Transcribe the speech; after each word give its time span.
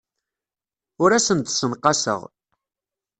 Ur 1.03 1.11
asen-d-ssenqaseɣ. 1.17 2.21